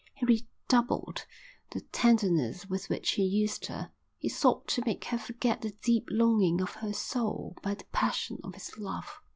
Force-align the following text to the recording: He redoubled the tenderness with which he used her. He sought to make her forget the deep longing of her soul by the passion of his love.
He 0.15 0.25
redoubled 0.25 1.27
the 1.69 1.81
tenderness 1.81 2.65
with 2.67 2.89
which 2.89 3.11
he 3.11 3.23
used 3.23 3.67
her. 3.67 3.91
He 4.17 4.29
sought 4.29 4.67
to 4.69 4.81
make 4.83 5.05
her 5.05 5.19
forget 5.19 5.61
the 5.61 5.75
deep 5.83 6.07
longing 6.09 6.59
of 6.59 6.71
her 6.71 6.91
soul 6.91 7.55
by 7.61 7.75
the 7.75 7.85
passion 7.91 8.39
of 8.43 8.55
his 8.55 8.79
love. 8.79 9.21